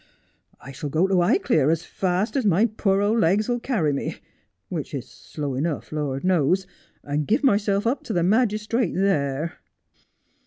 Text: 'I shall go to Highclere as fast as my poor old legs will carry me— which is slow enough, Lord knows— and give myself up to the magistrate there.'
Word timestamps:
'I 0.59 0.71
shall 0.71 0.89
go 0.89 1.05
to 1.07 1.13
Highclere 1.17 1.71
as 1.71 1.83
fast 1.85 2.35
as 2.35 2.43
my 2.43 2.65
poor 2.65 3.01
old 3.01 3.19
legs 3.19 3.47
will 3.47 3.59
carry 3.59 3.93
me— 3.93 4.15
which 4.69 4.95
is 4.95 5.07
slow 5.07 5.53
enough, 5.53 5.91
Lord 5.91 6.23
knows— 6.23 6.65
and 7.03 7.27
give 7.27 7.43
myself 7.43 7.85
up 7.85 8.01
to 8.05 8.13
the 8.13 8.23
magistrate 8.23 8.95
there.' 8.95 9.59